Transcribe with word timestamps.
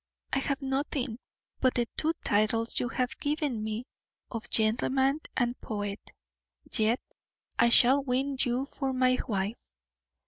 I 0.33 0.39
have 0.39 0.63
nothing 0.63 1.19
but 1.59 1.75
the 1.75 1.85
two 1.95 2.13
titles 2.23 2.79
you 2.79 2.89
have 2.89 3.19
given 3.19 3.63
me, 3.63 3.85
of 4.31 4.49
gentleman 4.49 5.19
and 5.37 5.61
poet 5.61 5.99
yet 6.71 6.99
I 7.59 7.69
shall 7.69 8.01
win 8.01 8.35
you 8.39 8.65
for 8.65 8.93
my 8.93 9.19
wife. 9.27 9.57